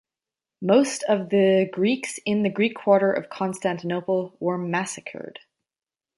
[0.63, 5.41] Most of the Greeks in the Greek quarter of Constantinople were massacred.